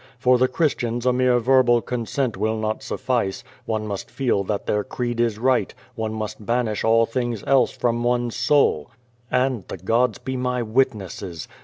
[0.17, 4.83] For the Christians a mere verbal consent will not suffice, one must feel that their
[4.83, 8.89] creed is right, one must banish all things else from one's soul.
[9.29, 11.47] And, the gods be my witnesses!